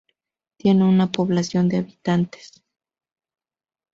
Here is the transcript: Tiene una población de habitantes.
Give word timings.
Tiene 0.57 0.83
una 0.85 1.11
población 1.11 1.69
de 1.69 1.77
habitantes. 1.77 2.63